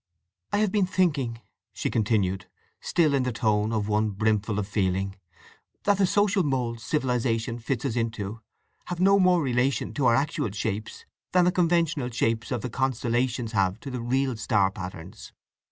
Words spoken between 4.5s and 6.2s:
of feeling, "that the